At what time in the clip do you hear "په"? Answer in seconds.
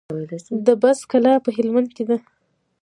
1.45-1.49